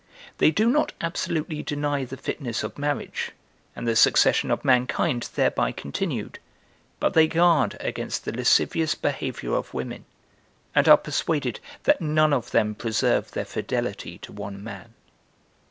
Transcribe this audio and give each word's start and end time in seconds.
They 0.39 0.49
do 0.49 0.67
not 0.67 0.93
absolutely 0.99 1.61
deny 1.61 2.05
the 2.05 2.17
fitness 2.17 2.63
of 2.63 2.79
marriage, 2.79 3.33
and 3.75 3.87
the 3.87 3.95
succession 3.95 4.49
of 4.49 4.65
mankind 4.65 5.29
thereby 5.35 5.71
continued; 5.71 6.39
but 6.99 7.13
they 7.13 7.27
guard 7.27 7.77
against 7.79 8.25
the 8.25 8.31
lascivious 8.31 8.95
behavior 8.95 9.53
of 9.53 9.75
women, 9.75 10.05
and 10.73 10.89
are 10.89 10.97
persuaded 10.97 11.59
that 11.83 12.01
none 12.01 12.33
of 12.33 12.49
them 12.49 12.73
preserve 12.73 13.29
their 13.29 13.45
fidelity 13.45 14.17
to 14.17 14.31
one 14.31 14.63
man. 14.63 14.95